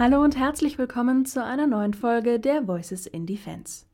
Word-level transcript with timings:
Hallo 0.00 0.22
und 0.22 0.38
herzlich 0.38 0.78
willkommen 0.78 1.26
zu 1.26 1.42
einer 1.42 1.66
neuen 1.66 1.92
Folge 1.92 2.38
der 2.38 2.68
Voices 2.68 3.08
in 3.08 3.26
Defense. 3.26 3.84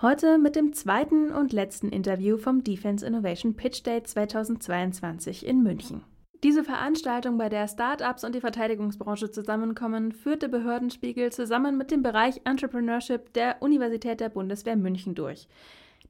Heute 0.00 0.38
mit 0.38 0.56
dem 0.56 0.72
zweiten 0.72 1.30
und 1.30 1.52
letzten 1.52 1.90
Interview 1.90 2.38
vom 2.38 2.64
Defense 2.64 3.06
Innovation 3.06 3.54
Pitch 3.54 3.82
Day 3.84 4.02
2022 4.02 5.44
in 5.44 5.62
München. 5.62 6.00
Diese 6.42 6.64
Veranstaltung, 6.64 7.36
bei 7.36 7.50
der 7.50 7.68
Startups 7.68 8.24
und 8.24 8.34
die 8.34 8.40
Verteidigungsbranche 8.40 9.30
zusammenkommen, 9.30 10.12
führte 10.12 10.48
Behördenspiegel 10.48 11.30
zusammen 11.32 11.76
mit 11.76 11.90
dem 11.90 12.02
Bereich 12.02 12.40
Entrepreneurship 12.44 13.34
der 13.34 13.60
Universität 13.60 14.20
der 14.20 14.30
Bundeswehr 14.30 14.76
München 14.76 15.14
durch. 15.14 15.48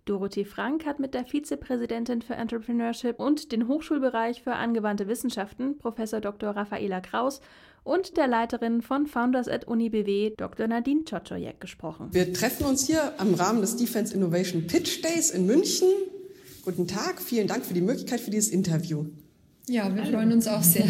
Dorothee 0.04 0.44
Frank 0.44 0.86
hat 0.86 1.00
mit 1.00 1.14
der 1.14 1.24
Vizepräsidentin 1.24 2.22
für 2.22 2.34
Entrepreneurship 2.34 3.18
und 3.18 3.50
den 3.50 3.66
Hochschulbereich 3.66 4.42
für 4.42 4.54
angewandte 4.54 5.08
Wissenschaften, 5.08 5.78
Prof. 5.78 5.96
Dr. 5.96 6.50
Raffaela 6.50 7.00
Kraus, 7.00 7.40
und 7.84 8.16
der 8.16 8.26
Leiterin 8.26 8.82
von 8.82 9.06
Founders 9.06 9.48
at 9.48 9.66
UniBW, 9.66 10.34
Dr. 10.36 10.66
Nadine 10.66 11.04
Czoczoyek, 11.04 11.60
gesprochen. 11.60 12.08
Wir 12.12 12.32
treffen 12.32 12.66
uns 12.66 12.86
hier 12.86 13.18
am 13.18 13.34
Rahmen 13.34 13.60
des 13.60 13.76
Defense 13.76 14.14
Innovation 14.14 14.66
Pitch 14.66 15.02
Days 15.02 15.30
in 15.30 15.46
München. 15.46 15.88
Guten 16.64 16.86
Tag, 16.86 17.20
vielen 17.20 17.46
Dank 17.46 17.64
für 17.64 17.74
die 17.74 17.80
Möglichkeit 17.80 18.20
für 18.20 18.30
dieses 18.30 18.50
Interview. 18.50 19.06
Ja, 19.68 19.94
wir 19.94 20.04
freuen 20.04 20.32
uns 20.32 20.46
auch 20.46 20.62
sehr. 20.62 20.84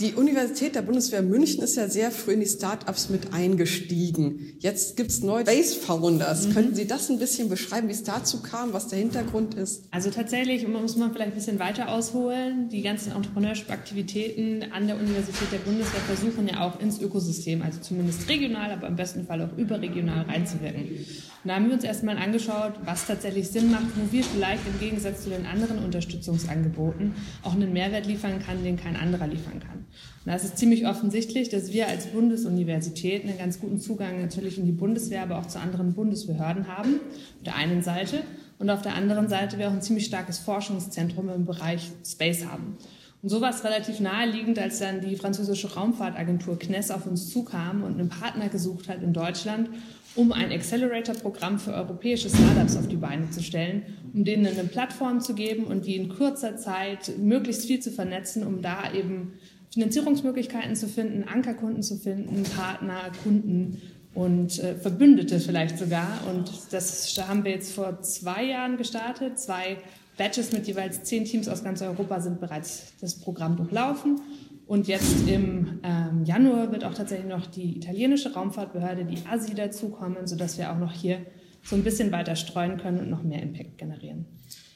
Die 0.00 0.14
Universität 0.14 0.76
der 0.76 0.82
Bundeswehr 0.82 1.22
München 1.22 1.60
ist 1.60 1.74
ja 1.74 1.88
sehr 1.88 2.12
früh 2.12 2.34
in 2.34 2.38
die 2.38 2.46
Start-ups 2.46 3.08
mit 3.08 3.34
eingestiegen. 3.34 4.54
Jetzt 4.60 4.96
gibt 4.96 5.10
es 5.10 5.24
neue 5.24 5.42
Base 5.42 5.74
Founders. 5.74 6.46
Mhm. 6.46 6.52
Könnten 6.52 6.74
Sie 6.76 6.86
das 6.86 7.10
ein 7.10 7.18
bisschen 7.18 7.48
beschreiben, 7.48 7.88
wie 7.88 7.92
es 7.92 8.04
dazu 8.04 8.40
kam, 8.40 8.72
was 8.72 8.86
der 8.86 9.00
Hintergrund 9.00 9.54
ist? 9.54 9.88
Also 9.90 10.10
tatsächlich 10.10 10.68
muss 10.68 10.94
man 10.94 11.12
vielleicht 11.12 11.32
ein 11.32 11.34
bisschen 11.34 11.58
weiter 11.58 11.88
ausholen. 11.88 12.68
Die 12.68 12.82
ganzen 12.82 13.10
Entrepreneurship-Aktivitäten 13.10 14.70
an 14.70 14.86
der 14.86 14.94
Universität 15.00 15.50
der 15.50 15.58
Bundeswehr 15.58 16.00
versuchen 16.02 16.46
ja 16.46 16.60
auch 16.60 16.78
ins 16.78 17.00
Ökosystem, 17.00 17.62
also 17.62 17.80
zumindest 17.80 18.28
regional, 18.28 18.70
aber 18.70 18.86
im 18.86 18.94
besten 18.94 19.26
Fall 19.26 19.42
auch 19.42 19.58
überregional 19.58 20.26
reinzuwirken. 20.26 20.82
Und 20.82 21.48
da 21.48 21.56
haben 21.56 21.66
wir 21.66 21.74
uns 21.74 21.82
erstmal 21.82 22.18
angeschaut, 22.18 22.74
was 22.84 23.04
tatsächlich 23.06 23.48
Sinn 23.48 23.72
macht, 23.72 23.86
wo 23.96 24.12
wir 24.12 24.22
vielleicht 24.22 24.62
im 24.64 24.78
Gegensatz 24.78 25.24
zu 25.24 25.30
den 25.30 25.44
anderen 25.44 25.82
Unterstützungsangeboten 25.84 27.14
auch 27.42 27.54
einen 27.54 27.72
Mehrwert 27.72 28.06
liefern 28.06 28.38
kann, 28.38 28.62
den 28.62 28.76
kein 28.76 28.94
anderer 28.94 29.26
liefern 29.26 29.58
kann. 29.58 29.87
Und 30.24 30.32
da 30.32 30.34
ist 30.34 30.58
ziemlich 30.58 30.86
offensichtlich, 30.86 31.48
dass 31.48 31.72
wir 31.72 31.88
als 31.88 32.06
Bundesuniversität 32.06 33.24
einen 33.24 33.38
ganz 33.38 33.60
guten 33.60 33.80
Zugang 33.80 34.20
natürlich 34.20 34.58
in 34.58 34.66
die 34.66 34.72
Bundeswehr, 34.72 35.22
aber 35.22 35.38
auch 35.38 35.46
zu 35.46 35.58
anderen 35.58 35.94
Bundesbehörden 35.94 36.68
haben, 36.68 36.94
auf 36.94 37.44
der 37.44 37.56
einen 37.56 37.82
Seite. 37.82 38.22
Und 38.58 38.70
auf 38.70 38.82
der 38.82 38.94
anderen 38.94 39.28
Seite 39.28 39.58
wir 39.58 39.68
auch 39.68 39.72
ein 39.72 39.82
ziemlich 39.82 40.06
starkes 40.06 40.38
Forschungszentrum 40.38 41.28
im 41.30 41.46
Bereich 41.46 41.90
Space 42.04 42.44
haben. 42.44 42.76
Und 43.20 43.30
so 43.30 43.40
war 43.40 43.50
es 43.50 43.64
relativ 43.64 43.98
naheliegend, 43.98 44.58
als 44.58 44.78
dann 44.78 45.00
die 45.00 45.16
französische 45.16 45.74
Raumfahrtagentur 45.74 46.58
CNES 46.58 46.92
auf 46.92 47.06
uns 47.06 47.30
zukam 47.30 47.82
und 47.82 47.98
einen 47.98 48.08
Partner 48.08 48.48
gesucht 48.48 48.88
hat 48.88 49.02
in 49.02 49.12
Deutschland, 49.12 49.70
um 50.14 50.32
ein 50.32 50.52
Accelerator-Programm 50.52 51.58
für 51.58 51.72
europäische 51.72 52.28
Startups 52.28 52.76
auf 52.76 52.86
die 52.86 52.96
Beine 52.96 53.30
zu 53.30 53.42
stellen, 53.42 53.82
um 54.14 54.24
denen 54.24 54.46
eine 54.46 54.64
Plattform 54.64 55.20
zu 55.20 55.34
geben 55.34 55.64
und 55.64 55.86
die 55.86 55.96
in 55.96 56.08
kurzer 56.08 56.56
Zeit 56.56 57.12
möglichst 57.18 57.66
viel 57.66 57.80
zu 57.80 57.90
vernetzen, 57.90 58.46
um 58.46 58.62
da 58.62 58.92
eben 58.92 59.32
Finanzierungsmöglichkeiten 59.72 60.76
zu 60.76 60.88
finden, 60.88 61.24
Ankerkunden 61.28 61.82
zu 61.82 61.96
finden, 61.96 62.42
Partner, 62.44 63.12
Kunden 63.22 63.80
und 64.14 64.58
äh, 64.58 64.74
Verbündete 64.74 65.40
vielleicht 65.40 65.78
sogar. 65.78 66.08
Und 66.28 66.50
das 66.70 67.16
haben 67.18 67.44
wir 67.44 67.52
jetzt 67.52 67.72
vor 67.72 68.00
zwei 68.02 68.44
Jahren 68.44 68.76
gestartet. 68.76 69.38
Zwei 69.38 69.78
Batches 70.16 70.52
mit 70.52 70.66
jeweils 70.66 71.04
zehn 71.04 71.24
Teams 71.24 71.48
aus 71.48 71.62
ganz 71.62 71.82
Europa 71.82 72.20
sind 72.20 72.40
bereits 72.40 72.94
das 73.00 73.14
Programm 73.18 73.56
durchlaufen. 73.56 74.20
Und 74.66 74.86
jetzt 74.86 75.26
im 75.26 75.80
ähm, 75.82 76.24
Januar 76.24 76.70
wird 76.72 76.84
auch 76.84 76.92
tatsächlich 76.92 77.28
noch 77.28 77.46
die 77.46 77.78
italienische 77.78 78.34
Raumfahrtbehörde, 78.34 79.06
die 79.06 79.18
ASI, 79.26 79.54
dazukommen, 79.54 80.26
sodass 80.26 80.58
wir 80.58 80.70
auch 80.70 80.78
noch 80.78 80.92
hier 80.92 81.24
so 81.62 81.74
ein 81.74 81.84
bisschen 81.84 82.12
weiter 82.12 82.36
streuen 82.36 82.76
können 82.76 83.00
und 83.00 83.08
noch 83.08 83.22
mehr 83.22 83.42
Impact 83.42 83.78
generieren. 83.78 84.26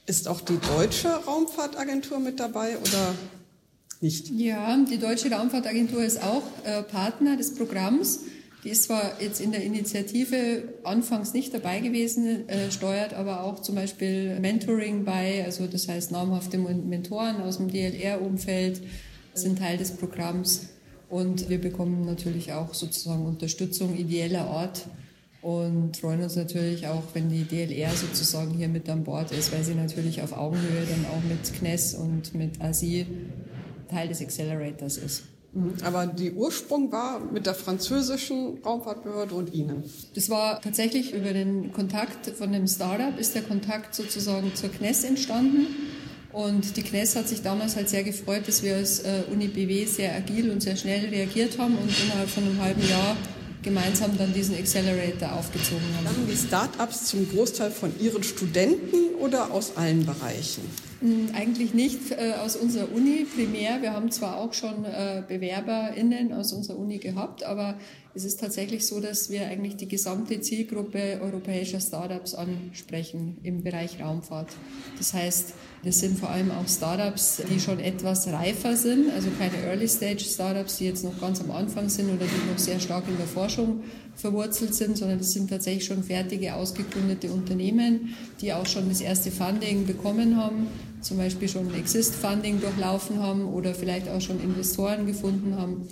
Ist 0.07 0.29
auch 0.29 0.41
die 0.41 0.59
deutsche 0.77 1.09
Raumfahrtagentur 1.09 2.21
mit 2.21 2.41
dabei 2.41 2.79
oder 2.79 3.15
nicht? 4.03 4.31
Ja, 4.31 4.77
die 4.91 4.99
Deutsche 4.99 5.31
Raumfahrtagentur 5.31 6.03
ist 6.03 6.23
auch 6.23 6.43
äh, 6.65 6.83
Partner 6.83 7.37
des 7.37 7.55
Programms. 7.55 8.21
Die 8.65 8.69
ist 8.69 8.85
zwar 8.85 9.21
jetzt 9.21 9.41
in 9.41 9.51
der 9.51 9.65
Initiative 9.65 10.65
anfangs 10.85 11.35
nicht 11.35 11.53
dabei 11.53 11.81
gewesen, 11.81 12.49
äh, 12.49 12.71
steuert 12.71 13.13
aber 13.13 13.43
auch 13.43 13.61
zum 13.61 13.75
Beispiel 13.75 14.39
Mentoring 14.39 15.05
bei, 15.05 15.45
also 15.45 15.67
das 15.67 15.89
heißt 15.89 16.13
namhafte 16.13 16.59
Mentoren 16.59 17.41
aus 17.43 17.57
dem 17.57 17.69
DLR-Umfeld 17.69 18.81
sind 19.35 19.59
Teil 19.59 19.79
des 19.79 19.93
Programms 19.93 20.69
und 21.09 21.49
wir 21.49 21.61
bekommen 21.61 22.05
natürlich 22.05 22.53
auch 22.53 22.73
sozusagen 22.75 23.27
Unterstützung 23.27 23.97
ideeller 23.97 24.47
Art 24.47 24.87
und 25.41 25.97
freuen 25.97 26.23
uns 26.23 26.37
natürlich 26.37 26.87
auch, 26.87 27.03
wenn 27.15 27.29
die 27.31 27.43
DLR 27.43 27.91
sozusagen 27.91 28.55
hier 28.55 28.69
mit 28.69 28.89
an 28.89 29.03
Bord 29.03 29.33
ist, 29.33 29.53
weil 29.53 29.65
sie 29.65 29.75
natürlich 29.75 30.23
auf 30.23 30.33
Augenhöhe 30.33 30.87
dann 30.89 31.05
auch 31.07 31.23
mit 31.29 31.45
CNES 31.45 31.95
und 31.95 32.33
mit 32.35 32.61
ASI 32.61 33.07
Teil 33.93 34.09
des 34.09 34.21
Accelerators 34.21 34.97
ist. 34.97 35.23
Mhm. 35.53 35.75
Aber 35.85 36.07
die 36.07 36.33
Ursprung 36.33 36.91
war 36.93 37.21
mit 37.21 37.47
der 37.47 37.55
französischen 37.55 38.59
Raumfahrtbehörde 38.65 39.35
und 39.35 39.53
Ihnen. 39.53 39.85
Das 40.15 40.31
war 40.31 40.61
tatsächlich 40.61 41.13
über 41.13 41.33
den 41.33 41.73
Kontakt 41.73 42.27
von 42.31 42.53
dem 42.53 42.67
Startup 42.67 43.19
ist 43.19 43.35
der 43.35 43.43
Kontakt 43.43 43.95
sozusagen 43.95 44.55
zur 44.55 44.73
CNES 44.73 45.05
entstanden. 45.05 45.67
Und 46.33 46.77
die 46.79 46.83
CNES 46.83 47.17
hat 47.17 47.29
sich 47.29 47.43
damals 47.43 47.77
halt 47.77 47.91
sehr 47.91 48.03
gefreut, 48.03 48.49
dass 48.49 48.63
wir 48.63 48.77
als 48.77 49.01
äh, 49.01 49.25
Uni 49.31 49.49
BW 49.49 49.85
sehr 49.85 50.15
agil 50.17 50.51
und 50.51 50.63
sehr 50.63 50.77
schnell 50.77 51.07
reagiert 51.11 51.59
haben 51.59 51.77
und 51.77 51.91
innerhalb 52.03 52.31
von 52.31 52.45
einem 52.45 52.59
halben 52.61 52.89
Jahr 52.89 53.17
gemeinsam 53.63 54.17
dann 54.17 54.33
diesen 54.33 54.57
Accelerator 54.57 55.33
aufgezogen 55.33 55.85
haben. 55.97 56.07
Haben 56.07 56.27
die 56.29 56.37
Startups 56.37 57.05
zum 57.05 57.29
Großteil 57.31 57.71
von 57.71 57.93
ihren 58.01 58.23
Studenten 58.23 59.15
oder 59.21 59.53
aus 59.53 59.77
allen 59.77 60.07
Bereichen? 60.07 60.63
Hm, 61.03 61.31
eigentlich 61.35 61.75
nicht 61.75 62.13
äh, 62.13 62.35
aus 62.45 62.55
unserer 62.55 62.93
Uni 62.95 63.27
primär. 63.35 63.83
Wir 63.83 63.93
haben 63.93 64.13
zwar 64.13 64.37
auch 64.37 64.55
schon 64.55 64.85
äh, 64.85 65.25
BewerberInnen 65.27 66.33
aus 66.33 66.53
unserer 66.53 66.79
Uni 66.79 66.99
gehabt, 66.99 67.43
aber 67.43 67.75
es 68.15 68.25
ist 68.25 68.39
tatsächlich 68.39 68.87
so, 68.87 69.01
dass 69.01 69.29
wir 69.29 69.49
eigentlich 69.49 69.77
die 69.77 69.89
gesamte 69.89 70.41
Zielgruppe 70.41 71.19
europäischer 71.21 71.81
Startups 71.81 72.35
ansprechen 72.35 73.39
im 73.43 73.65
Bereich 73.65 74.01
Raumfahrt. 74.01 74.51
Das 74.97 75.13
heißt, 75.13 75.55
das 75.83 75.99
sind 75.99 76.21
vor 76.21 76.31
allem 76.31 76.53
auch 76.53 76.69
Startups, 76.69 77.43
die 77.51 77.59
schon 77.59 77.81
etwas 77.81 78.29
reifer 78.29 78.77
sind, 78.77 79.11
also 79.11 79.29
keine 79.41 79.57
Early-Stage-Startups, 79.67 80.77
die 80.77 80.85
jetzt 80.85 81.03
noch 81.03 81.21
ganz 81.21 81.41
am 81.41 81.51
Anfang 81.51 81.89
sind 81.89 82.11
oder 82.11 82.27
die 82.27 82.51
noch 82.53 82.59
sehr 82.59 82.79
stark 82.79 83.09
in 83.09 83.17
der 83.17 83.27
Forschung 83.27 83.83
verwurzelt 84.15 84.75
sind, 84.75 84.97
sondern 84.97 85.19
das 85.19 85.33
sind 85.33 85.51
tatsächlich 85.51 85.87
schon 85.87 86.05
fertige, 86.05 86.55
ausgegründete 86.55 87.33
Unternehmen, 87.33 88.15
die 88.41 88.53
auch 88.53 88.67
schon 88.67 88.89
das 88.89 89.01
erste 89.01 89.33
Funding 89.33 89.87
bekommen 89.87 90.37
haben, 90.37 90.69
zum 91.03 91.19
Beispiel 91.19 91.49
schon 91.49 91.73
Exist-Funding 91.75 92.61
durchlaufen 92.61 93.21
haben 93.21 93.47
oder 93.47 93.75
vielleicht 93.75 94.09
auch 94.09 94.21
schon 94.21 94.41
Investoren 94.41 95.07
gefunden 95.07 95.57
haben 95.57 95.89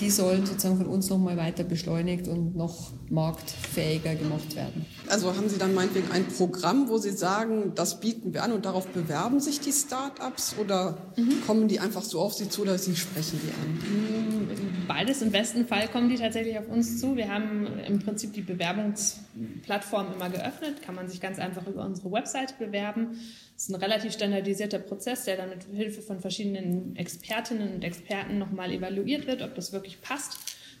die 0.00 0.10
sollen 0.10 0.46
sozusagen 0.46 0.78
von 0.78 0.86
uns 0.86 1.08
nochmal 1.10 1.36
weiter 1.36 1.64
beschleunigt 1.64 2.28
und 2.28 2.56
noch 2.56 2.92
marktfähiger 3.10 4.14
gemacht 4.14 4.56
werden. 4.56 4.86
Also 5.08 5.36
haben 5.36 5.48
Sie 5.48 5.58
dann 5.58 5.74
meinetwegen 5.74 6.10
ein 6.10 6.26
Programm, 6.26 6.88
wo 6.88 6.98
Sie 6.98 7.10
sagen, 7.10 7.72
das 7.74 8.00
bieten 8.00 8.32
wir 8.32 8.42
an 8.42 8.52
und 8.52 8.64
darauf 8.64 8.88
bewerben 8.88 9.40
sich 9.40 9.60
die 9.60 9.72
Start-ups 9.72 10.56
oder 10.58 10.98
mhm. 11.16 11.42
kommen 11.46 11.68
die 11.68 11.80
einfach 11.80 12.02
so 12.02 12.20
auf 12.20 12.34
Sie 12.34 12.48
zu 12.48 12.62
oder 12.62 12.78
Sie 12.78 12.96
sprechen 12.96 13.40
die 13.42 13.52
an? 13.52 14.48
Mm, 14.48 14.86
beides. 14.88 15.22
Im 15.22 15.30
besten 15.30 15.66
Fall 15.66 15.88
kommen 15.88 16.08
die 16.08 16.16
tatsächlich 16.16 16.58
auf 16.58 16.68
uns 16.68 17.00
zu. 17.00 17.16
Wir 17.16 17.32
haben 17.32 17.66
im 17.86 17.98
Prinzip 17.98 18.32
die 18.32 18.42
Bewerbungsplattform 18.42 20.14
immer 20.14 20.30
geöffnet, 20.30 20.82
kann 20.82 20.94
man 20.94 21.08
sich 21.08 21.20
ganz 21.20 21.38
einfach 21.38 21.66
über 21.66 21.84
unsere 21.84 22.10
Website 22.10 22.58
bewerben. 22.58 23.18
Das 23.62 23.68
ist 23.68 23.76
ein 23.76 23.80
relativ 23.80 24.12
standardisierter 24.12 24.80
Prozess, 24.80 25.22
der 25.22 25.36
dann 25.36 25.50
mit 25.50 25.62
Hilfe 25.72 26.02
von 26.02 26.18
verschiedenen 26.18 26.96
Expertinnen 26.96 27.74
und 27.74 27.84
Experten 27.84 28.36
nochmal 28.36 28.72
evaluiert 28.72 29.28
wird, 29.28 29.40
ob 29.40 29.54
das 29.54 29.72
wirklich 29.72 30.00
passt 30.00 30.36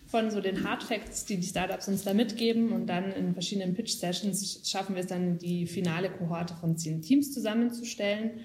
von 0.08 0.32
so 0.32 0.40
den 0.40 0.64
Hard 0.68 0.82
Facts, 0.82 1.24
die 1.24 1.36
die 1.36 1.46
Startups 1.46 1.86
uns 1.86 2.02
da 2.02 2.12
mitgeben 2.12 2.72
und 2.72 2.88
dann 2.88 3.12
in 3.12 3.34
verschiedenen 3.34 3.74
Pitch 3.74 3.92
Sessions 3.92 4.68
schaffen 4.68 4.96
wir 4.96 5.02
es 5.02 5.06
dann, 5.06 5.38
die 5.38 5.68
finale 5.68 6.10
Kohorte 6.10 6.54
von 6.54 6.76
zehn 6.76 7.02
Teams 7.02 7.32
zusammenzustellen. 7.32 8.40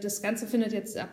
Das 0.00 0.22
Ganze 0.22 0.46
findet 0.46 0.72
jetzt 0.72 0.96
ab 0.96 1.10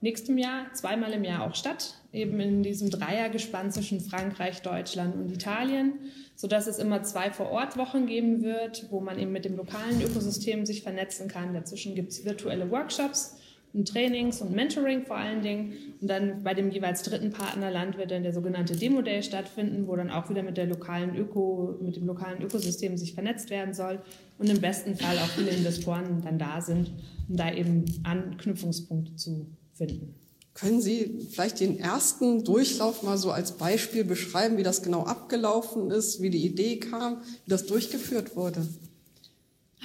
nächstem 0.00 0.38
Jahr 0.38 0.72
zweimal 0.74 1.12
im 1.14 1.24
Jahr 1.24 1.50
auch 1.50 1.56
statt, 1.56 1.97
eben 2.12 2.40
in 2.40 2.62
diesem 2.62 2.90
Dreiergespann 2.90 3.70
zwischen 3.70 4.00
Frankreich, 4.00 4.62
Deutschland 4.62 5.14
und 5.14 5.30
Italien 5.30 5.94
sodass 6.38 6.68
es 6.68 6.78
immer 6.78 7.02
zwei 7.02 7.32
Vor-Ort-Wochen 7.32 8.06
geben 8.06 8.42
wird, 8.42 8.86
wo 8.90 9.00
man 9.00 9.18
eben 9.18 9.32
mit 9.32 9.44
dem 9.44 9.56
lokalen 9.56 10.00
Ökosystem 10.00 10.64
sich 10.66 10.84
vernetzen 10.84 11.26
kann. 11.26 11.52
Dazwischen 11.52 11.96
gibt 11.96 12.12
es 12.12 12.24
virtuelle 12.24 12.70
Workshops 12.70 13.36
und 13.72 13.88
Trainings 13.88 14.40
und 14.40 14.52
Mentoring 14.52 15.04
vor 15.04 15.16
allen 15.16 15.42
Dingen. 15.42 15.72
Und 16.00 16.08
dann 16.08 16.44
bei 16.44 16.54
dem 16.54 16.70
jeweils 16.70 17.02
dritten 17.02 17.32
Partnerland 17.32 17.98
wird 17.98 18.12
dann 18.12 18.22
der 18.22 18.32
sogenannte 18.32 18.76
Demo 18.76 19.02
Day 19.02 19.20
stattfinden, 19.24 19.88
wo 19.88 19.96
dann 19.96 20.10
auch 20.10 20.30
wieder 20.30 20.44
mit 20.44 20.56
der 20.56 20.66
lokalen 20.66 21.16
Öko, 21.16 21.76
mit 21.82 21.96
dem 21.96 22.06
lokalen 22.06 22.40
Ökosystem 22.40 22.96
sich 22.96 23.14
vernetzt 23.14 23.50
werden 23.50 23.74
soll 23.74 24.00
und 24.38 24.48
im 24.48 24.60
besten 24.60 24.94
Fall 24.94 25.18
auch 25.18 25.30
viele 25.30 25.50
Investoren 25.50 26.22
dann 26.22 26.38
da 26.38 26.60
sind, 26.60 26.92
um 27.28 27.36
da 27.36 27.52
eben 27.52 27.84
Anknüpfungspunkte 28.04 29.16
zu 29.16 29.48
finden. 29.74 30.14
Können 30.58 30.80
Sie 30.80 31.28
vielleicht 31.30 31.60
den 31.60 31.78
ersten 31.78 32.42
Durchlauf 32.42 33.04
mal 33.04 33.16
so 33.16 33.30
als 33.30 33.52
Beispiel 33.52 34.02
beschreiben, 34.02 34.56
wie 34.56 34.64
das 34.64 34.82
genau 34.82 35.04
abgelaufen 35.04 35.92
ist, 35.92 36.20
wie 36.20 36.30
die 36.30 36.44
Idee 36.44 36.80
kam, 36.80 37.18
wie 37.44 37.50
das 37.50 37.66
durchgeführt 37.66 38.34
wurde? 38.34 38.66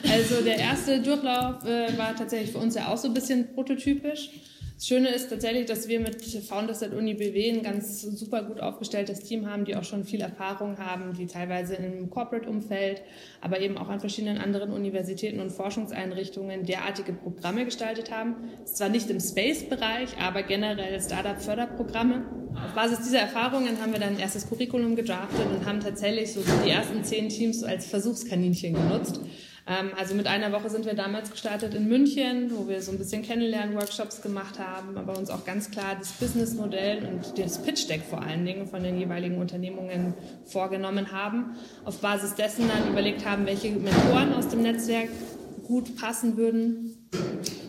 Also 0.04 0.42
der 0.44 0.58
erste 0.58 1.00
Durchlauf 1.00 1.64
äh, 1.64 1.96
war 1.96 2.16
tatsächlich 2.16 2.52
für 2.52 2.58
uns 2.58 2.74
ja 2.74 2.88
auch 2.88 2.98
so 2.98 3.08
ein 3.08 3.14
bisschen 3.14 3.54
prototypisch. 3.54 4.32
Das 4.76 4.88
Schöne 4.88 5.10
ist 5.10 5.30
tatsächlich, 5.30 5.66
dass 5.66 5.88
wir 5.88 6.00
mit 6.00 6.24
Founders 6.24 6.82
at 6.82 6.94
Uni 6.94 7.14
BW 7.14 7.52
ein 7.52 7.64
ganz 7.64 8.02
super 8.02 8.44
gut 8.44 8.60
aufgestelltes 8.60 9.20
Team 9.20 9.48
haben, 9.48 9.66
die 9.66 9.76
auch 9.76 9.84
schon 9.84 10.04
viel 10.04 10.22
Erfahrung 10.22 10.78
haben, 10.78 11.14
die 11.14 11.28
teilweise 11.28 11.76
im 11.76 12.10
Corporate-Umfeld, 12.10 13.02
aber 13.40 13.60
eben 13.60 13.78
auch 13.78 13.88
an 13.90 14.00
verschiedenen 14.00 14.40
anderen 14.40 14.72
Universitäten 14.72 15.40
und 15.40 15.52
Forschungseinrichtungen 15.52 16.66
derartige 16.66 17.14
Programme 17.14 17.66
gestaltet 17.66 18.12
haben. 18.12 18.36
Ist 18.64 18.78
zwar 18.78 18.90
nicht 18.90 19.10
im 19.10 19.20
Space-Bereich, 19.20 20.18
aber 20.20 20.44
generell 20.44 21.00
Startup-Förderprogramme. 21.00 22.26
Auf 22.56 22.74
Basis 22.74 23.00
dieser 23.04 23.20
Erfahrungen 23.20 23.80
haben 23.82 23.94
wir 23.94 24.00
dann 24.00 24.16
ein 24.16 24.20
erstes 24.20 24.50
Curriculum 24.50 24.96
gedraftet 24.96 25.46
und 25.50 25.66
haben 25.66 25.80
tatsächlich 25.80 26.34
so 26.34 26.42
die 26.66 26.70
ersten 26.70 27.04
zehn 27.04 27.30
Teams 27.30 27.64
als 27.64 27.86
Versuchskaninchen 27.86 28.74
genutzt. 28.74 29.20
Ähm, 29.66 29.92
also 29.98 30.14
mit 30.14 30.28
einer 30.28 30.52
Woche 30.52 30.70
sind 30.70 30.86
wir 30.86 30.94
damals 30.94 31.32
gestartet 31.32 31.74
in 31.74 31.88
München, 31.88 32.52
wo 32.56 32.68
wir 32.68 32.82
so 32.82 32.92
ein 32.92 32.98
bisschen 32.98 33.22
Kennenlernen-Workshops 33.22 34.22
gemacht 34.22 34.60
haben, 34.60 34.98
aber 34.98 35.18
uns 35.18 35.30
auch 35.30 35.46
ganz 35.46 35.72
klar 35.72 35.96
das 35.98 36.12
Businessmodell 36.14 37.06
und 37.06 37.38
das 37.38 37.62
Pitch-Deck 37.62 38.02
vor 38.04 38.22
allen 38.22 38.46
Dingen 38.46 38.68
von 38.68 38.84
den 38.84 38.98
jeweiligen 39.00 39.38
Unternehmungen 39.38 40.14
vorgenommen 40.46 41.12
haben. 41.12 41.56
Auf 41.86 42.00
Basis 42.00 42.36
dessen 42.36 42.68
dann 42.68 42.90
überlegt 42.90 43.26
haben, 43.26 43.46
welche 43.46 43.72
Mentoren 43.72 44.34
aus 44.34 44.50
dem 44.50 44.62
Netzwerk 44.64 45.10
gut 45.66 45.96
passen 45.96 46.36
würden, 46.36 47.08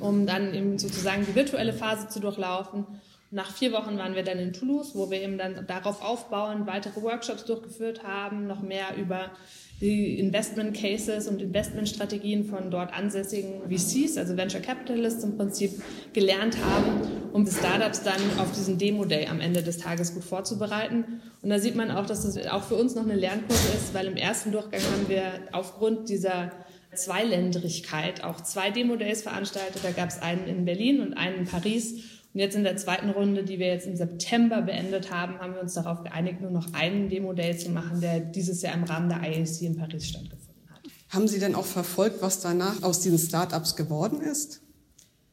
um 0.01 0.27
dann 0.27 0.53
eben 0.53 0.79
sozusagen 0.79 1.25
die 1.25 1.35
virtuelle 1.35 1.73
Phase 1.73 2.09
zu 2.09 2.19
durchlaufen. 2.19 2.87
Nach 3.31 3.51
vier 3.51 3.73
Wochen 3.73 3.99
waren 3.99 4.15
wir 4.15 4.23
dann 4.23 4.39
in 4.39 4.53
Toulouse, 4.53 4.95
wo 4.95 5.11
wir 5.11 5.21
eben 5.21 5.39
dann 5.39 5.67
darauf 5.67 6.03
aufbauen, 6.03 6.67
weitere 6.67 7.03
Workshops 7.03 7.45
durchgeführt 7.45 8.03
haben, 8.05 8.47
noch 8.47 8.63
mehr 8.63 8.97
über 8.97 9.31
die 9.81 10.19
Investment 10.19 10.77
Cases 10.77 11.27
und 11.27 11.43
Investmentstrategien 11.43 12.45
von 12.45 12.71
dort 12.71 12.93
ansässigen 12.93 13.63
VCs, 13.69 14.17
also 14.17 14.37
Venture 14.37 14.61
Capitalists 14.61 15.25
im 15.25 15.37
Prinzip 15.37 15.73
gelernt 16.13 16.57
haben, 16.65 17.31
um 17.33 17.45
die 17.45 17.51
Startups 17.51 18.03
dann 18.03 18.21
auf 18.39 18.53
diesen 18.53 18.79
Demo 18.79 19.05
Day 19.05 19.27
am 19.27 19.41
Ende 19.41 19.63
des 19.63 19.79
Tages 19.79 20.15
gut 20.15 20.25
vorzubereiten. 20.25 21.21
Und 21.43 21.51
da 21.51 21.59
sieht 21.59 21.75
man 21.75 21.91
auch, 21.91 22.07
dass 22.07 22.23
das 22.23 22.47
auch 22.47 22.63
für 22.63 22.77
uns 22.77 22.95
noch 22.95 23.03
eine 23.03 23.17
Lernkurve 23.17 23.77
ist, 23.77 23.93
weil 23.95 24.07
im 24.07 24.17
ersten 24.17 24.53
Durchgang 24.53 24.81
haben 24.81 25.09
wir 25.09 25.25
aufgrund 25.53 26.09
dieser 26.09 26.53
Zweiländrigkeit 26.95 28.23
auch 28.23 28.41
zwei 28.41 28.71
Demo 28.71 28.97
Days 28.97 29.23
veranstaltet. 29.23 29.83
Da 29.83 29.91
gab 29.91 30.09
es 30.09 30.23
einen 30.23 30.47
in 30.47 30.65
Berlin 30.65 31.01
und 31.01 31.15
einen 31.15 31.41
in 31.41 31.45
Paris. 31.47 32.14
Und 32.35 32.41
jetzt 32.41 32.57
in 32.57 32.65
der 32.65 32.77
zweiten 32.77 33.11
Runde, 33.11 33.45
die 33.45 33.61
wir 33.61 33.69
jetzt 33.69 33.87
im 33.87 33.95
September 33.95 34.61
beendet 34.61 35.13
haben, 35.13 35.39
haben 35.39 35.55
wir 35.55 35.61
uns 35.61 35.75
darauf 35.75 36.03
geeinigt, 36.03 36.41
nur 36.41 36.51
noch 36.51 36.75
einen 36.75 37.09
Demo-Day 37.09 37.57
zu 37.57 37.71
machen, 37.71 38.01
der 38.01 38.19
dieses 38.19 38.61
Jahr 38.61 38.75
im 38.75 38.83
Rahmen 38.83 39.09
der 39.09 39.23
IAC 39.23 39.63
in 39.63 39.77
Paris 39.77 40.09
stattgefunden 40.09 40.69
hat. 40.69 40.81
Haben 41.11 41.29
Sie 41.29 41.39
denn 41.39 41.55
auch 41.55 41.65
verfolgt, 41.65 42.23
was 42.23 42.41
danach 42.41 42.83
aus 42.83 42.99
diesen 42.99 43.19
Startups 43.19 43.77
geworden 43.77 44.21
ist? 44.21 44.63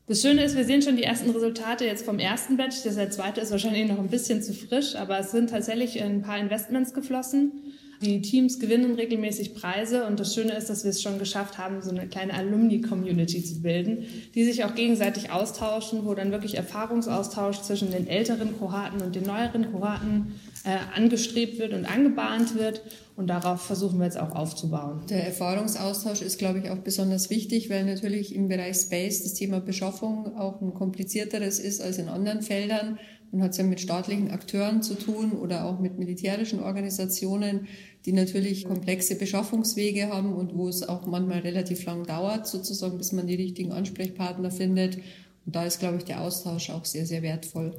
Das 0.06 0.22
Schöne 0.22 0.44
ist, 0.44 0.56
wir 0.56 0.66
sehen 0.66 0.84
schon 0.84 0.96
die 0.96 1.04
ersten 1.04 1.32
Resultate 1.32 1.86
jetzt 1.86 2.06
vom 2.06 2.20
ersten 2.20 2.56
Batch. 2.56 2.84
Der 2.84 3.10
zweite 3.10 3.42
ist 3.42 3.50
wahrscheinlich 3.50 3.88
noch 3.88 3.98
ein 3.98 4.10
bisschen 4.10 4.44
zu 4.44 4.54
frisch, 4.54 4.96
aber 4.96 5.18
es 5.18 5.32
sind 5.32 5.50
tatsächlich 5.50 6.04
ein 6.04 6.22
paar 6.22 6.38
Investments 6.38 6.94
geflossen. 6.94 7.64
Die 8.02 8.20
Teams 8.22 8.60
gewinnen 8.60 8.96
regelmäßig 8.96 9.54
Preise 9.54 10.08
und 10.08 10.20
das 10.20 10.34
Schöne 10.34 10.54
ist, 10.54 10.72
dass 10.72 10.84
wir 10.84 10.90
es 10.90 11.04
schon 11.04 11.20
geschafft 11.20 11.60
haben, 11.60 11.84
so 11.84 11.92
eine 11.92 12.08
kleine 12.08 12.34
Alumni-Community 12.34 13.44
zu 13.44 13.62
bilden, 13.62 14.06
die 14.34 14.44
sich 14.44 14.64
auch 14.64 14.74
gegenseitig 14.74 15.32
austauschen, 15.32 16.04
wo 16.06 16.16
dann 16.16 16.32
wirklich 16.32 16.56
Erfahrungsaustausch 16.56 17.62
zwischen 17.62 17.92
den 17.92 18.08
älteren 18.08 18.58
Kohorten 18.58 19.02
und 19.02 19.16
den 19.16 19.24
neueren 19.24 19.72
Kohorten 19.72 20.34
äh, 20.64 20.78
angestrebt 20.96 21.60
wird 21.60 21.74
und 21.74 21.86
angebahnt 21.86 22.56
wird. 22.56 22.82
Und 23.16 23.28
darauf 23.28 23.62
versuchen 23.62 24.00
wir 24.00 24.06
jetzt 24.06 24.20
auch 24.20 24.36
aufzubauen. 24.36 25.02
Der 25.10 25.28
Erfahrungsaustausch 25.28 26.24
ist, 26.24 26.40
glaube 26.40 26.60
ich, 26.60 26.72
auch 26.72 26.78
besonders 26.78 27.30
wichtig, 27.30 27.70
weil 27.70 27.86
natürlich 27.86 28.34
im 28.34 28.48
Bereich 28.48 28.78
Space 28.78 29.22
das 29.22 29.36
Thema 29.36 29.60
Beschaffung 29.60 30.36
auch 30.38 30.60
ein 30.60 30.74
komplizierteres 30.74 31.60
ist 31.60 31.82
als 31.82 32.00
in 32.00 32.10
anderen 32.10 32.42
Feldern. 32.42 32.98
Man 33.32 33.44
hat 33.44 33.52
es 33.52 33.58
ja 33.58 33.64
mit 33.64 33.80
staatlichen 33.80 34.32
Akteuren 34.32 34.84
zu 34.84 34.96
tun 34.96 35.32
oder 35.32 35.66
auch 35.66 35.80
mit 35.80 35.98
militärischen 35.98 36.60
Organisationen, 36.60 37.68
die 38.06 38.12
natürlich 38.12 38.66
komplexe 38.66 39.16
Beschaffungswege 39.16 40.10
haben 40.10 40.34
und 40.34 40.56
wo 40.58 40.68
es 40.68 40.84
auch 40.84 41.06
manchmal 41.06 41.40
relativ 41.40 41.86
lang 41.86 42.06
dauert, 42.06 42.48
sozusagen, 42.48 42.98
bis 42.98 43.14
man 43.14 43.28
die 43.28 43.36
richtigen 43.36 43.72
Ansprechpartner 43.72 44.52
findet. 44.52 44.98
Und 45.46 45.56
da 45.56 45.66
ist, 45.66 45.80
glaube 45.80 45.98
ich, 45.98 46.04
der 46.04 46.22
Austausch 46.22 46.70
auch 46.72 46.84
sehr, 46.84 47.06
sehr 47.06 47.22
wertvoll. 47.22 47.74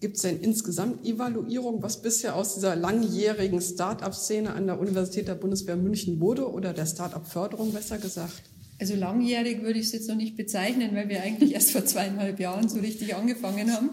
Gibt 0.00 0.16
es 0.16 0.22
denn 0.22 0.40
insgesamt 0.40 1.06
Evaluierung, 1.06 1.82
was 1.82 2.02
bisher 2.02 2.36
aus 2.36 2.54
dieser 2.54 2.76
langjährigen 2.76 3.60
Start-up-Szene 3.60 4.52
an 4.52 4.66
der 4.66 4.78
Universität 4.78 5.26
der 5.26 5.34
Bundeswehr 5.34 5.76
München 5.76 6.20
wurde 6.20 6.50
oder 6.50 6.74
der 6.74 6.86
Start-up-Förderung 6.86 7.72
besser 7.72 7.98
gesagt? 7.98 8.42
Also 8.78 8.94
langjährig 8.94 9.62
würde 9.62 9.78
ich 9.78 9.86
es 9.86 9.92
jetzt 9.92 10.08
noch 10.08 10.16
nicht 10.16 10.36
bezeichnen, 10.36 10.94
weil 10.94 11.08
wir 11.08 11.22
eigentlich 11.22 11.54
erst 11.54 11.70
vor 11.70 11.84
zweieinhalb 11.84 12.38
Jahren 12.38 12.68
so 12.68 12.78
richtig 12.78 13.14
angefangen 13.14 13.72
haben. 13.72 13.90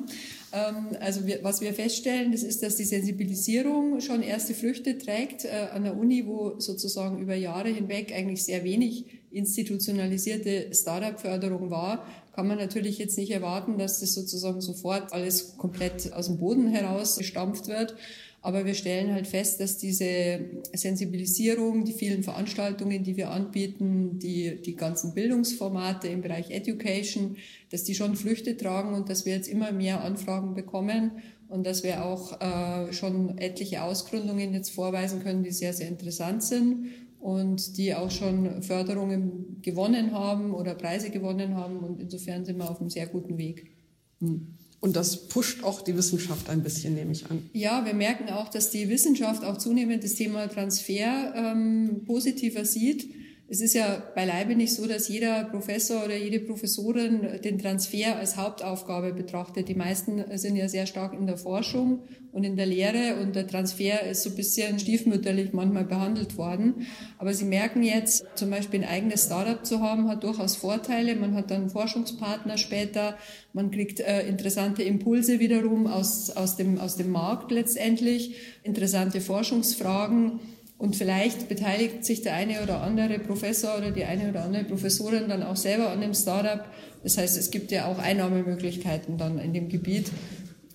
Ähm, 0.53 0.95
also 0.99 1.21
was 1.41 1.61
wir 1.61 1.73
feststellen, 1.73 2.31
das 2.31 2.43
ist, 2.43 2.61
dass 2.61 2.75
die 2.75 2.83
Sensibilisierung 2.83 3.99
schon 4.01 4.21
erste 4.21 4.53
Früchte 4.53 4.99
trägt 4.99 5.45
äh, 5.45 5.67
an 5.73 5.83
der 5.83 5.97
Uni, 5.97 6.27
wo 6.27 6.59
sozusagen 6.59 7.17
über 7.17 7.33
Jahre 7.33 7.69
hinweg 7.69 8.13
eigentlich 8.15 8.43
sehr 8.43 8.63
wenig 8.63 9.05
institutionalisierte 9.31 10.67
Startup-Förderung 10.71 11.71
war, 11.71 12.05
kann 12.33 12.47
man 12.47 12.57
natürlich 12.57 12.97
jetzt 12.97 13.17
nicht 13.17 13.31
erwarten, 13.31 13.77
dass 13.77 13.99
das 13.99 14.13
sozusagen 14.13 14.59
sofort 14.59 15.13
alles 15.13 15.55
komplett 15.57 16.11
aus 16.13 16.27
dem 16.27 16.39
Boden 16.39 16.67
heraus 16.67 17.17
gestampft 17.17 17.67
wird. 17.67 17.95
Aber 18.41 18.65
wir 18.65 18.73
stellen 18.73 19.13
halt 19.13 19.25
fest, 19.25 19.61
dass 19.61 19.77
diese 19.77 20.39
Sensibilisierung, 20.73 21.85
die 21.85 21.93
vielen 21.93 22.23
Veranstaltungen, 22.23 23.01
die 23.03 23.15
wir 23.15 23.29
anbieten, 23.29 24.19
die, 24.19 24.61
die 24.61 24.75
ganzen 24.75 25.13
Bildungsformate 25.13 26.09
im 26.09 26.21
Bereich 26.21 26.51
Education, 26.51 27.37
dass 27.69 27.85
die 27.85 27.95
schon 27.95 28.17
Früchte 28.17 28.57
tragen 28.57 28.95
und 28.95 29.07
dass 29.07 29.25
wir 29.25 29.33
jetzt 29.33 29.47
immer 29.47 29.71
mehr 29.71 30.03
Anfragen 30.03 30.55
bekommen 30.55 31.11
und 31.47 31.65
dass 31.65 31.83
wir 31.83 32.03
auch 32.03 32.41
äh, 32.41 32.91
schon 32.91 33.37
etliche 33.37 33.83
Ausgründungen 33.83 34.53
jetzt 34.53 34.71
vorweisen 34.71 35.23
können, 35.23 35.43
die 35.43 35.51
sehr, 35.51 35.71
sehr 35.71 35.87
interessant 35.87 36.43
sind 36.43 36.89
und 37.23 37.77
die 37.77 37.95
auch 37.95 38.11
schon 38.11 38.61
Förderungen 38.61 39.61
gewonnen 39.61 40.11
haben 40.11 40.53
oder 40.53 40.75
Preise 40.75 41.09
gewonnen 41.09 41.55
haben. 41.55 41.79
Und 41.79 42.01
insofern 42.01 42.43
sind 42.43 42.57
wir 42.57 42.69
auf 42.69 42.81
einem 42.81 42.89
sehr 42.89 43.07
guten 43.07 43.37
Weg. 43.37 43.71
Hm. 44.19 44.55
Und 44.81 44.97
das 44.97 45.29
pusht 45.29 45.63
auch 45.63 45.81
die 45.81 45.95
Wissenschaft 45.95 46.49
ein 46.49 46.61
bisschen, 46.61 46.95
nehme 46.95 47.13
ich 47.13 47.31
an. 47.31 47.49
Ja, 47.53 47.85
wir 47.85 47.93
merken 47.93 48.27
auch, 48.27 48.49
dass 48.49 48.71
die 48.71 48.89
Wissenschaft 48.89 49.45
auch 49.45 49.57
zunehmend 49.57 50.03
das 50.03 50.15
Thema 50.15 50.47
Transfer 50.47 51.33
ähm, 51.33 52.01
positiver 52.05 52.65
sieht. 52.65 53.09
Es 53.49 53.59
ist 53.59 53.73
ja 53.73 54.01
beileibe 54.15 54.55
nicht 54.55 54.73
so, 54.73 54.87
dass 54.87 55.09
jeder 55.09 55.43
Professor 55.43 56.05
oder 56.05 56.15
jede 56.15 56.39
Professorin 56.39 57.41
den 57.43 57.59
Transfer 57.59 58.15
als 58.15 58.37
Hauptaufgabe 58.37 59.13
betrachtet. 59.13 59.67
Die 59.67 59.75
meisten 59.75 60.23
sind 60.37 60.55
ja 60.55 60.69
sehr 60.69 60.85
stark 60.85 61.13
in 61.13 61.27
der 61.27 61.37
Forschung 61.37 62.03
und 62.31 62.45
in 62.45 62.55
der 62.55 62.65
Lehre 62.65 63.21
und 63.21 63.35
der 63.35 63.45
Transfer 63.45 64.01
ist 64.03 64.23
so 64.23 64.29
ein 64.29 64.37
bisschen 64.37 64.79
stiefmütterlich 64.79 65.51
manchmal 65.51 65.83
behandelt 65.83 66.37
worden. 66.37 66.87
Aber 67.17 67.33
Sie 67.33 67.43
merken 67.43 67.83
jetzt, 67.83 68.25
zum 68.35 68.49
Beispiel 68.49 68.81
ein 68.81 68.89
eigenes 68.89 69.25
Startup 69.25 69.63
zu 69.65 69.81
haben, 69.81 70.07
hat 70.07 70.23
durchaus 70.23 70.55
Vorteile. 70.55 71.15
Man 71.15 71.35
hat 71.35 71.51
dann 71.51 71.69
Forschungspartner 71.69 72.57
später, 72.57 73.17
man 73.51 73.71
kriegt 73.71 73.99
äh, 73.99 74.25
interessante 74.25 74.83
Impulse 74.83 75.41
wiederum 75.41 75.85
aus, 75.85 76.29
aus, 76.31 76.55
dem, 76.55 76.79
aus 76.79 76.95
dem 76.95 77.11
Markt 77.11 77.51
letztendlich, 77.51 78.35
interessante 78.63 79.19
Forschungsfragen. 79.19 80.39
Und 80.83 80.97
vielleicht 80.97 81.47
beteiligt 81.47 82.03
sich 82.03 82.23
der 82.23 82.33
eine 82.33 82.61
oder 82.61 82.81
andere 82.81 83.17
Professor 83.17 83.77
oder 83.77 83.91
die 83.91 84.03
eine 84.03 84.27
oder 84.27 84.43
andere 84.43 84.65
Professorin 84.65 85.29
dann 85.29 85.41
auch 85.41 85.55
selber 85.55 85.91
an 85.91 86.01
dem 86.01 86.13
Startup. 86.13 86.65
Das 87.03 87.17
heißt, 87.17 87.37
es 87.37 87.51
gibt 87.51 87.71
ja 87.71 87.85
auch 87.85 87.99
Einnahmemöglichkeiten 87.99 89.17
dann 89.17 89.39
in 89.39 89.53
dem 89.53 89.69
Gebiet. 89.69 90.11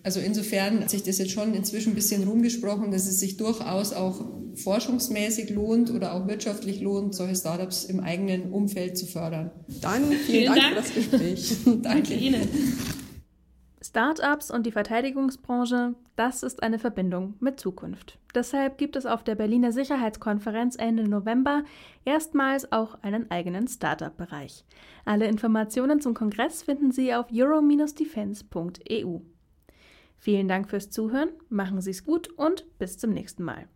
Also 0.03 0.21
insofern 0.21 0.81
hat 0.81 0.89
sich 0.89 1.03
das 1.03 1.19
jetzt 1.19 1.33
schon 1.33 1.53
inzwischen 1.53 1.93
ein 1.93 1.95
bisschen 1.95 2.27
rumgesprochen, 2.27 2.91
dass 2.91 3.07
es 3.07 3.21
sich 3.21 3.37
durchaus 3.37 3.93
auch 3.93 4.25
forschungsmäßig 4.55 5.51
lohnt 5.51 5.91
oder 5.91 6.15
auch 6.15 6.27
wirtschaftlich 6.27 6.81
lohnt, 6.81 7.15
solche 7.15 7.37
Startups 7.37 7.85
im 7.85 8.01
eigenen 8.01 8.51
Umfeld 8.51 8.97
zu 8.97 9.05
fördern. 9.05 9.51
Dann 9.83 10.05
vielen, 10.07 10.21
vielen 10.25 10.47
Dank, 10.47 10.59
Dank, 10.59 10.69
für 10.71 10.75
das 10.77 10.95
Gespräch. 10.95 11.57
Danke 11.83 12.15
Ihnen. 12.15 12.49
Startups 13.81 14.51
und 14.51 14.67
die 14.67 14.73
Verteidigungsbranche, 14.73 15.95
das 16.17 16.43
ist 16.43 16.63
eine 16.63 16.79
Verbindung 16.79 17.35
mit 17.41 17.61
Zukunft. 17.61 18.19
Deshalb 18.35 18.77
gibt 18.77 18.97
es 18.97 19.07
auf 19.07 19.23
der 19.23 19.37
Berliner 19.37 19.73
Sicherheitskonferenz 19.73 20.77
Ende 20.77 21.09
November 21.09 21.63
erstmals 22.05 22.73
auch 22.73 23.03
einen 23.03 23.31
eigenen 23.31 23.69
Startup-Bereich. 23.69 24.65
Alle 25.05 25.27
Informationen 25.27 26.01
zum 26.01 26.15
Kongress 26.15 26.63
finden 26.63 26.91
Sie 26.91 27.15
auf 27.15 27.27
euro-defense.eu. 27.33 29.19
Vielen 30.19 30.49
Dank 30.49 30.69
fürs 30.69 30.91
Zuhören, 30.91 31.31
machen 31.49 31.81
Sie 31.81 31.91
es 31.93 32.05
gut 32.05 32.29
und 32.37 32.67
bis 32.79 32.99
zum 32.99 33.11
nächsten 33.11 33.45
Mal. 33.45 33.69